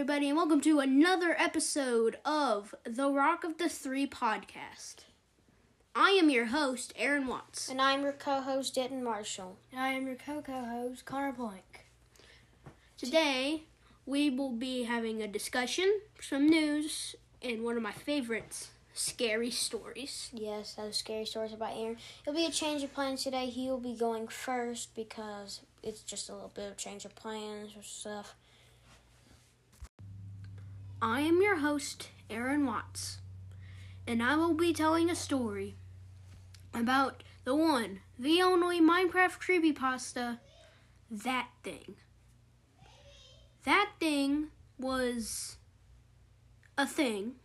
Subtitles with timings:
[0.00, 5.04] everybody, and welcome to another episode of the Rock of the Three podcast.
[5.94, 7.68] I am your host, Aaron Watts.
[7.68, 9.58] And I'm your co-host, Denton Marshall.
[9.70, 11.84] And I am your co-co-host, Connor Blank.
[12.96, 13.64] Today,
[14.06, 20.30] we will be having a discussion, some news, and one of my favorites, scary stories.
[20.32, 21.98] Yes, those scary stories about Aaron.
[22.22, 23.50] It'll be a change of plans today.
[23.50, 27.76] He will be going first because it's just a little bit of change of plans
[27.76, 28.34] or stuff.
[31.02, 33.20] I am your host, Aaron Watts,
[34.06, 35.76] and I will be telling a story
[36.74, 40.40] about the one, the only Minecraft creepypasta,
[41.10, 41.94] That Thing.
[43.64, 45.56] That Thing was
[46.76, 47.36] a thing.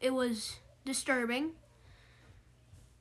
[0.00, 1.52] It was disturbing.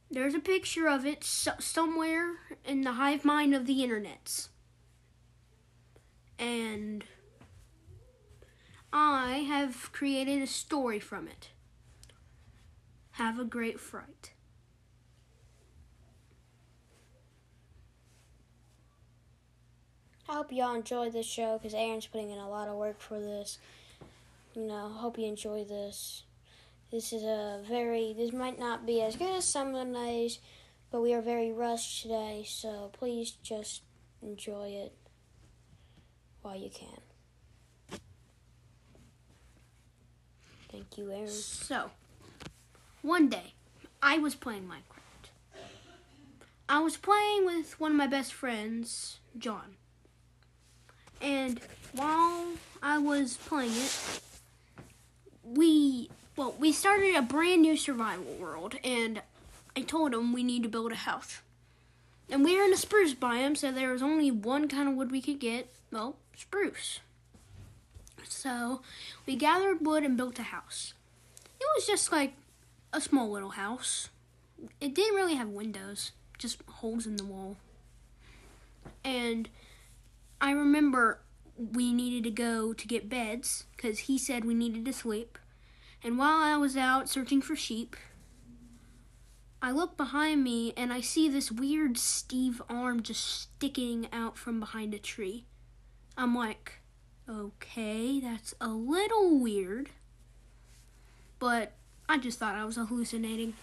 [0.10, 4.50] There's a picture of it so- somewhere in the hive mind of the internets.
[6.40, 7.06] And
[8.94, 11.50] I have created a story from it.
[13.12, 14.34] Have a great fright.
[20.28, 23.20] I hope y'all enjoy this show because Aaron's putting in a lot of work for
[23.20, 23.58] this.
[24.56, 26.24] You know, hope you enjoy this.
[26.92, 30.40] This is a very, this might not be as good as some of the days,
[30.90, 33.84] but we are very rushed today, so please just
[34.22, 34.94] enjoy it
[36.42, 37.11] while you can.
[40.72, 41.28] Thank you, Aaron.
[41.28, 41.92] So,
[43.02, 43.54] one day,
[44.02, 45.62] I was playing Minecraft.
[46.70, 49.76] I was playing with one of my best friends, John.
[51.20, 51.60] And
[51.94, 52.48] while
[52.82, 54.22] I was playing it,
[55.44, 59.22] we, well, we started a brand new survival world, and
[59.76, 61.42] I told him we need to build a house.
[62.30, 65.12] And we were in a spruce biome, so there was only one kind of wood
[65.12, 65.70] we could get.
[65.92, 67.02] Well, spruce.
[68.28, 68.82] So
[69.26, 70.94] we gathered wood and built a house.
[71.60, 72.34] It was just like
[72.94, 74.10] a small little house.
[74.80, 77.58] It didn't really have windows, just holes in the wall.
[79.04, 79.50] And
[80.40, 81.20] I remember
[81.56, 85.38] we needed to go to get beds because he said we needed to sleep.
[86.04, 87.96] And while I was out searching for sheep,
[89.62, 94.60] I look behind me and I see this weird Steve arm just sticking out from
[94.60, 95.46] behind a tree.
[96.18, 96.81] I'm like,
[97.32, 99.90] okay, that's a little weird.
[101.40, 101.72] But
[102.08, 103.54] I just thought I was hallucinating.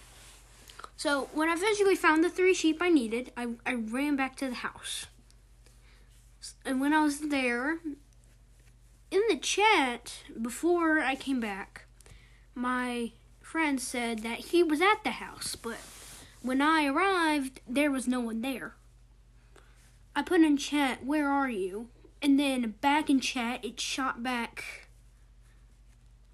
[0.97, 4.49] So when I eventually found the three sheep I needed, I, I ran back to
[4.49, 5.05] the house.
[6.65, 7.79] And when I was there,
[9.11, 11.85] in the chat, before I came back,
[12.53, 15.77] my friend said that he was at the house, but
[16.41, 18.75] when I arrived, there was no one there.
[20.15, 21.87] I put in chat, where are you?
[22.21, 24.89] And then back in chat, it shot back.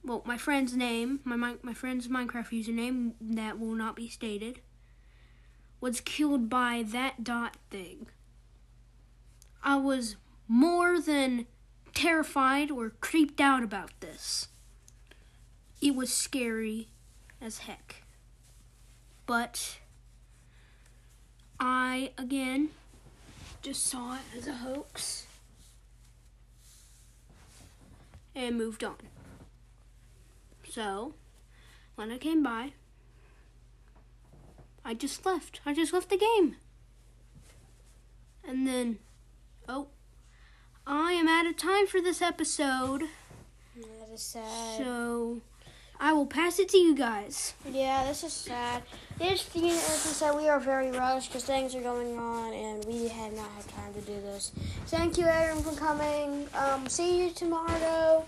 [0.04, 4.62] Well, my friend's name, my my, friend's Minecraft username that will not be stated,
[5.80, 8.08] was killed by that dot thing.
[9.64, 10.16] I was
[10.48, 11.48] more than
[11.94, 14.50] terrified or creeped out about this.
[15.82, 16.90] It was scary
[17.42, 18.04] as heck.
[19.26, 19.80] But
[21.60, 22.70] I again
[23.62, 25.26] just saw it as a hoax
[28.36, 28.98] and moved on.
[30.70, 31.14] So,
[31.96, 32.74] when I came by,
[34.84, 35.62] I just left.
[35.66, 36.58] I just left the game.
[38.48, 39.00] And then,
[39.68, 39.88] oh,
[40.86, 43.04] I am out of time for this episode.
[43.76, 44.78] That is sad.
[44.78, 45.42] So,
[46.00, 47.54] I will pass it to you guys.
[47.70, 48.84] Yeah, this is sad.
[49.18, 52.84] This, know, as I said, we are very rushed because things are going on, and
[52.86, 54.52] we have not had time to do this.
[54.88, 56.48] Thank you, Aaron, for coming.
[56.54, 58.26] Um, see you tomorrow.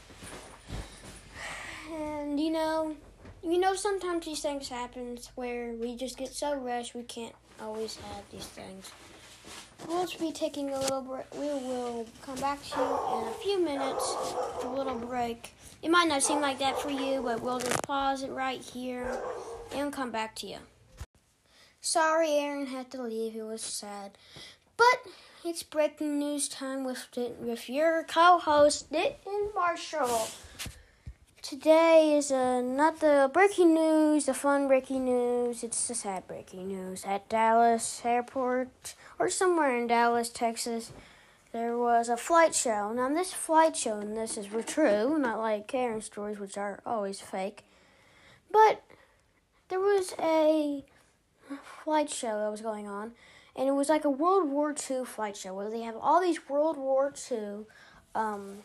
[1.94, 2.96] And you know,
[3.44, 7.98] you know, sometimes these things happen where we just get so rushed we can't always
[7.98, 8.92] have these things.
[9.88, 11.26] We'll be taking a little break.
[11.34, 14.16] We will come back to you in a few minutes.
[14.64, 15.54] A little break.
[15.82, 19.20] It might not seem like that for you, but we'll just pause it right here
[19.74, 20.58] and come back to you.
[21.82, 23.36] Sorry, Aaron had to leave.
[23.36, 24.18] It was sad,
[24.76, 25.12] but
[25.46, 27.08] it's breaking news time with
[27.40, 30.28] with your co-host Denton Marshall.
[31.42, 35.64] Today is uh, not the breaking news, the fun breaking news.
[35.64, 40.92] It's the sad breaking news at Dallas Airport or somewhere in Dallas, Texas.
[41.58, 42.94] There was a flight show.
[42.94, 47.20] Now, this flight show, and this is true, not like Karen stories, which are always
[47.20, 47.64] fake.
[48.52, 48.84] But
[49.68, 50.86] there was a
[51.84, 53.14] flight show that was going on,
[53.56, 56.48] and it was like a World War II flight show where they have all these
[56.48, 57.66] World War II
[58.14, 58.58] um,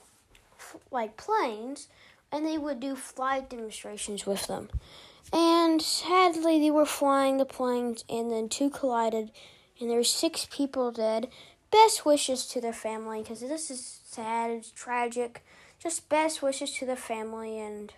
[0.59, 1.89] f- like planes,
[2.31, 4.69] and they would do flight demonstrations with them.
[5.33, 9.31] And sadly, they were flying the planes, and then two collided,
[9.81, 11.29] and there were six people dead.
[11.73, 14.51] Best wishes to their family because this is sad.
[14.51, 15.43] It's tragic.
[15.81, 17.93] Just best wishes to their family, and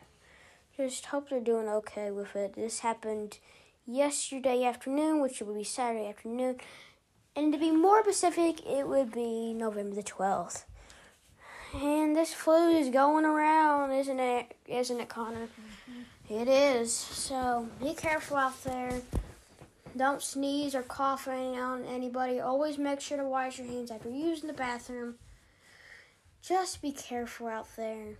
[0.77, 2.55] just hope they're doing okay with it.
[2.55, 3.39] This happened
[3.87, 6.57] yesterday afternoon, which would be Saturday afternoon.
[7.37, 10.65] And to be more specific, it would be November the 12th.
[11.75, 14.57] And this flu is going around, isn't it?
[14.69, 15.49] Isn't it, Connor?
[15.49, 16.35] Mm-hmm.
[16.35, 16.95] It is.
[16.95, 19.03] So be careful out there.
[19.97, 22.41] Don't sneeze or cough on anybody.
[22.41, 25.15] Always make sure to wash your hands after using the bathroom.
[26.43, 28.17] Just be careful out there.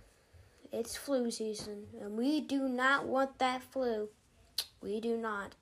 [0.71, 4.09] It's flu season, and we do not want that flu.
[4.81, 5.55] We do not.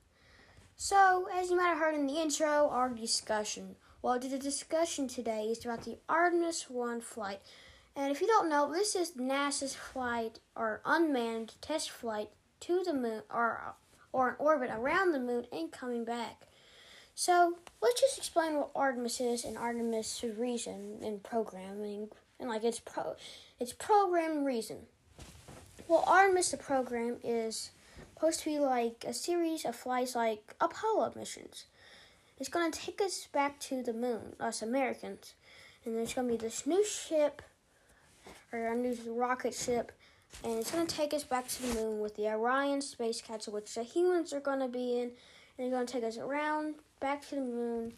[0.75, 3.75] So, as you might have heard in the intro, our discussion.
[4.01, 7.39] Well, the discussion today is about the Artemis 1 flight.
[7.95, 12.29] And if you don't know, this is NASA's flight or unmanned test flight
[12.61, 13.75] to the moon or
[14.13, 16.47] or an orbit around the moon and coming back.
[17.15, 22.79] So, let's just explain what Artemis is and Artemis' reason in programming and like its
[22.79, 23.15] pro
[23.59, 24.77] its program reason.
[25.87, 27.71] Well, Artemis the program is
[28.13, 31.65] supposed to be like a series of flights like Apollo missions.
[32.39, 35.33] It's to take us back to the moon, us Americans.
[35.85, 37.41] And there's to be this new ship,
[38.51, 39.91] or a new rocket ship,
[40.43, 43.53] and it's going to take us back to the moon with the Orion space capsule,
[43.53, 45.11] which the humans are going to be in.
[45.57, 47.93] And they're going to take us around back to the moon,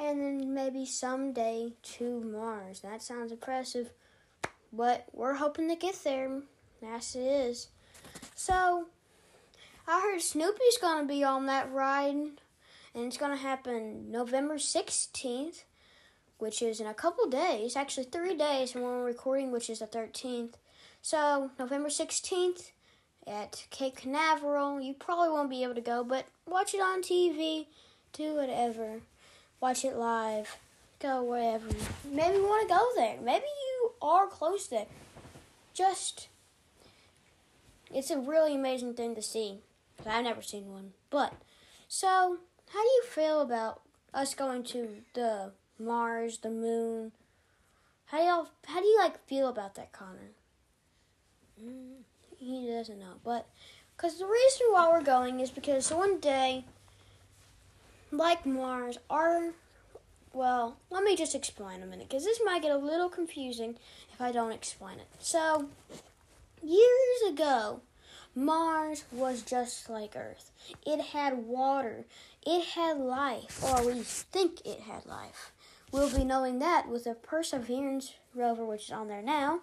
[0.00, 2.80] and then maybe someday to Mars.
[2.80, 3.92] That sounds impressive,
[4.72, 6.42] but we're hoping to get there.
[6.82, 7.68] NASA is.
[8.34, 8.86] So,
[9.86, 12.32] I heard Snoopy's gonna be on that ride, and
[12.94, 15.62] it's gonna happen November 16th,
[16.38, 19.78] which is in a couple days, actually three days from when we're recording, which is
[19.78, 20.54] the 13th.
[21.04, 22.70] So, November 16th
[23.26, 24.80] at Cape Canaveral.
[24.80, 27.66] You probably won't be able to go, but watch it on TV,
[28.12, 29.00] do whatever.
[29.60, 30.58] Watch it live,
[31.00, 31.66] go wherever.
[32.08, 33.16] Maybe you want to go there.
[33.20, 34.86] Maybe you are close there.
[35.74, 36.28] Just,
[37.92, 39.58] it's a really amazing thing to see.
[40.06, 40.92] I've never seen one.
[41.10, 41.34] But,
[41.88, 42.38] so,
[42.72, 43.82] how do you feel about
[44.14, 45.50] us going to the
[45.80, 47.10] Mars, the moon?
[48.06, 50.30] How do y'all, how do you like feel about that, Connor?
[51.62, 52.02] Mm,
[52.38, 53.46] he doesn't know, but
[53.96, 56.64] because the reason why we're going is because one day,
[58.10, 59.52] like Mars, our
[60.32, 63.76] well, let me just explain a minute because this might get a little confusing
[64.12, 65.06] if I don't explain it.
[65.20, 65.68] So,
[66.62, 67.80] years ago,
[68.34, 70.50] Mars was just like Earth.
[70.86, 72.06] It had water.
[72.46, 75.52] It had life, or we think it had life.
[75.92, 79.60] We'll be knowing that with the Perseverance rover, which is on there now.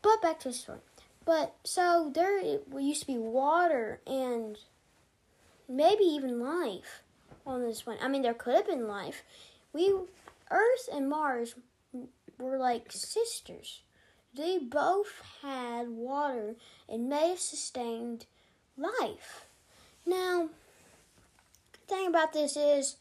[0.00, 0.78] But back to the story.
[1.24, 2.40] But so there
[2.78, 4.58] used to be water and
[5.68, 7.02] maybe even life
[7.46, 7.96] on this one.
[8.00, 9.22] I mean, there could have been life.
[9.72, 9.94] We,
[10.50, 11.54] Earth and Mars,
[12.38, 13.82] were like sisters.
[14.34, 16.56] They both had water
[16.88, 18.26] and may have sustained
[18.76, 19.46] life.
[20.04, 20.48] Now,
[21.72, 22.96] the thing about this is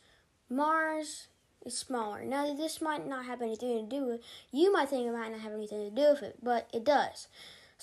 [0.50, 1.28] Mars
[1.66, 2.24] is smaller.
[2.24, 4.22] Now, this might not have anything to do with
[4.52, 7.28] you might think it might not have anything to do with it, but it does.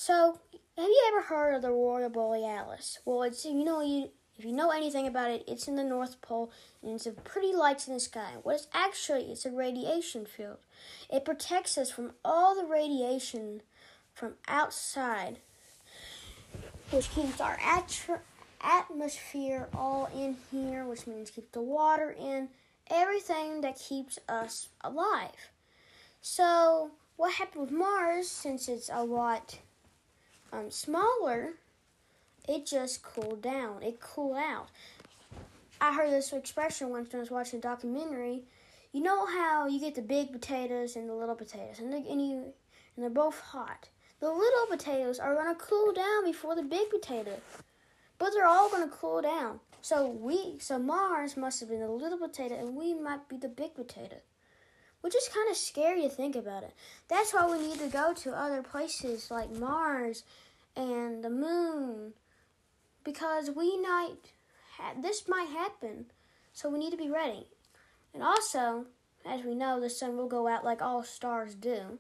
[0.03, 0.41] So,
[0.79, 3.01] have you ever heard of the Aurora Borealis?
[3.05, 4.09] Well, it's you know you
[4.39, 6.51] if you know anything about it, it's in the North Pole
[6.83, 8.31] and it's a pretty lights in the sky.
[8.43, 10.57] What it's actually it's a radiation field.
[11.11, 13.61] It protects us from all the radiation
[14.15, 15.41] from outside,
[16.89, 18.21] which keeps our atro-
[18.63, 22.49] atmosphere all in here, which means keep the water in,
[22.91, 25.51] everything that keeps us alive.
[26.23, 29.59] So, what happened with Mars, since it's a lot
[30.53, 31.55] um, smaller,
[32.49, 33.83] it just cooled down.
[33.83, 34.69] It cooled out.
[35.81, 38.43] I heard this expression once when I was watching a documentary.
[38.93, 42.21] You know how you get the big potatoes and the little potatoes, and, they, and
[42.21, 42.53] you
[42.97, 43.89] and they're both hot.
[44.19, 47.41] The little potatoes are gonna cool down before the big potato,
[48.19, 49.61] but they're all gonna cool down.
[49.81, 53.49] So we, so Mars must have been the little potato, and we might be the
[53.49, 54.17] big potato,
[55.01, 56.75] which is kind of scary to think about it.
[57.09, 60.25] That's why we need to go to other places like Mars
[60.77, 62.13] and the Moon,
[63.05, 64.33] because we might,
[64.77, 66.07] ha- this might happen.
[66.53, 67.47] So we need to be ready.
[68.13, 68.87] And also,
[69.25, 71.99] as we know, the sun will go out like all stars do.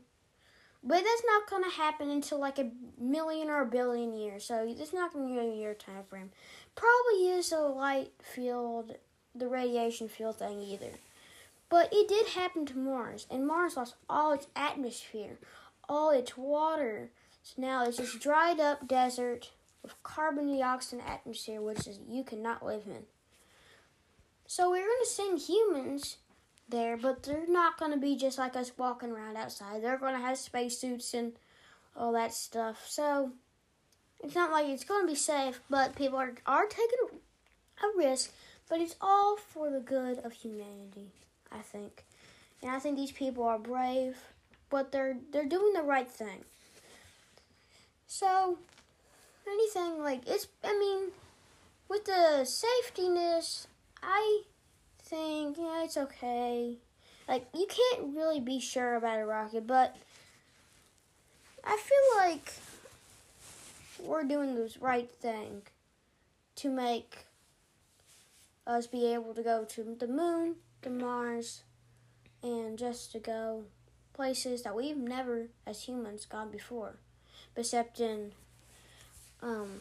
[0.83, 4.45] But that's not going to happen until like a million or a billion years.
[4.45, 6.31] So it's not going to be a year time frame.
[6.75, 8.95] Probably is a light field,
[9.35, 10.93] the radiation field thing either.
[11.71, 15.39] But it did happen to Mars, and Mars lost all its atmosphere.
[15.89, 17.11] all its water.
[17.43, 19.51] So now it's just dried up desert
[19.83, 23.05] with carbon dioxide atmosphere, which is you cannot live in.
[24.47, 26.19] So we're gonna send humans
[26.69, 29.83] there, but they're not gonna be just like us walking around outside.
[29.83, 31.33] They're gonna have spacesuits and
[31.97, 32.85] all that stuff.
[32.89, 33.33] So
[34.23, 37.21] it's not like it's gonna be safe, but people are are taking
[37.83, 38.33] a risk.
[38.69, 41.11] But it's all for the good of humanity,
[41.53, 42.05] I think.
[42.63, 44.17] And I think these people are brave,
[44.69, 46.45] but they're they're doing the right thing.
[48.07, 48.59] So
[49.47, 51.11] anything like it's I mean
[51.89, 53.67] with the safetyness,
[54.03, 54.43] I
[55.03, 56.77] think yeah, it's okay.
[57.29, 59.97] Like you can't really be sure about a rocket, but
[61.65, 62.53] I feel like
[64.03, 65.63] we're doing the right thing
[66.57, 67.27] to make
[68.67, 71.63] us be able to go to the moon, to Mars,
[72.43, 73.65] and just to go
[74.15, 76.97] places that we've never, as humans, gone before,
[77.57, 78.33] except in
[79.43, 79.81] um,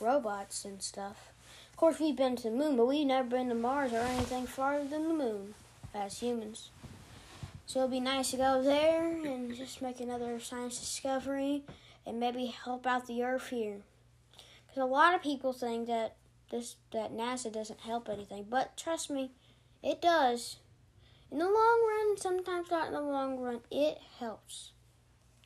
[0.00, 1.30] robots and stuff.
[1.70, 4.46] Of course, we've been to the moon, but we've never been to Mars or anything
[4.46, 5.54] farther than the moon
[5.94, 6.70] as humans.
[7.66, 11.62] So it'll be nice to go there and just make another science discovery
[12.04, 13.78] and maybe help out the Earth here.
[14.66, 16.16] Because a lot of people think that
[16.50, 19.30] this that NASA doesn't help anything, but trust me,
[19.82, 20.56] it does.
[21.30, 24.72] In the long run, sometimes not in the long run, it helps.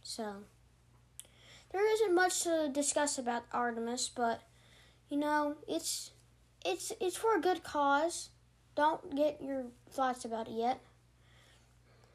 [0.02, 0.44] So
[1.72, 4.42] there isn't much to discuss about Artemis, but
[5.10, 6.12] you know, it's
[6.64, 8.30] it's it's for a good cause.
[8.74, 10.80] Don't get your thoughts about it yet.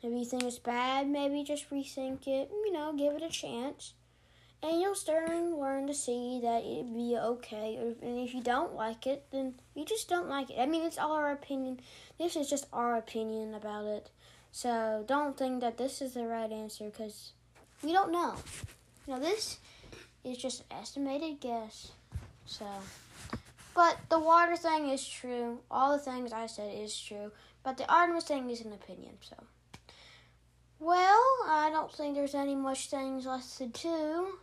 [0.01, 2.49] If you think it's bad, maybe just rethink it.
[2.51, 3.93] You know, give it a chance,
[4.61, 7.77] and you'll start and learn to see that it'd be okay.
[7.77, 10.59] And if you don't like it, then you just don't like it.
[10.59, 11.79] I mean, it's all our opinion.
[12.17, 14.09] This is just our opinion about it.
[14.51, 17.31] So don't think that this is the right answer because
[17.83, 18.35] we don't know.
[19.07, 19.59] Now this
[20.23, 21.91] is just an estimated guess.
[22.45, 22.65] So,
[23.73, 25.59] but the water thing is true.
[25.71, 27.31] All the things I said is true.
[27.63, 29.13] But the Artemis thing is an opinion.
[29.21, 29.35] So,
[30.79, 34.39] well, I don't think there's any much things left to do.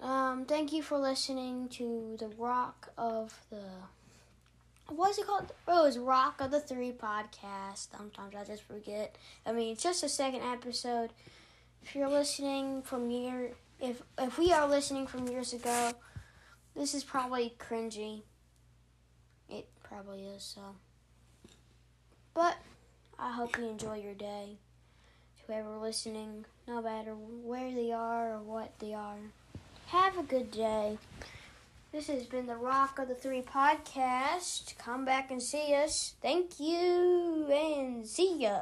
[0.00, 3.62] Um, thank you for listening to the Rock of the.
[4.88, 5.52] What's it called?
[5.66, 7.88] Oh, it's Rock of the Three podcast.
[7.96, 9.16] Sometimes I just forget.
[9.44, 11.10] I mean, it's just a second episode.
[11.82, 13.50] If you're listening from year,
[13.80, 15.92] if if we are listening from years ago,
[16.76, 18.22] this is probably cringy.
[19.48, 20.76] It probably is so.
[22.34, 22.56] But
[23.18, 24.58] I hope you enjoy your day.
[25.46, 29.16] Whoever listening, no matter where they are or what they are,
[29.88, 30.98] have a good day.
[31.92, 34.76] This has been the Rock of the Three podcast.
[34.76, 36.14] Come back and see us.
[36.20, 38.60] Thank you and see ya.